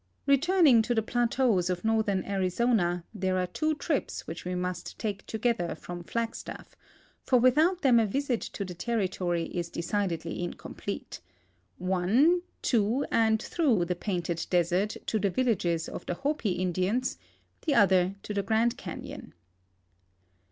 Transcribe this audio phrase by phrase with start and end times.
[0.25, 5.23] Returning to the plateaus of northern Arizona, there are two trips which we must take
[5.27, 6.75] together from Flagstaff,
[7.21, 11.19] for without them a visit to the territory is decidedly incomplete—
[11.77, 17.19] one to aild through the Painted desert to the villages of the Hopi Indians,
[17.67, 19.35] the other to the Grand Canon.